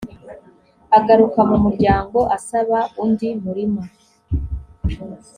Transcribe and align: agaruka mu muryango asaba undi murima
agaruka 0.97 1.39
mu 1.49 1.57
muryango 1.65 2.19
asaba 2.37 2.79
undi 3.03 3.29
murima 3.43 3.83